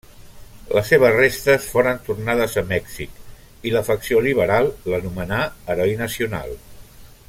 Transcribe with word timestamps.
Les 0.77 0.87
seves 0.91 1.11
restes 1.15 1.67
foren 1.73 1.99
tornades 2.07 2.57
a 2.61 2.63
Mèxic, 2.71 3.21
i 3.71 3.75
la 3.77 3.85
facció 3.91 4.25
liberal 4.31 4.73
l'anomenà 4.95 5.47
heroi 5.75 5.99
nacional. 6.05 6.57